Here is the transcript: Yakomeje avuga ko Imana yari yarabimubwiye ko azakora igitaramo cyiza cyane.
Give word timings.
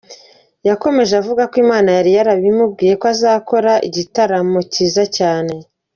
Yakomeje 0.67 1.13
avuga 1.21 1.43
ko 1.51 1.55
Imana 1.63 1.89
yari 1.97 2.11
yarabimubwiye 2.17 2.93
ko 3.01 3.05
azakora 3.13 3.71
igitaramo 3.87 4.59
cyiza 4.71 5.03
cyane. 5.17 5.53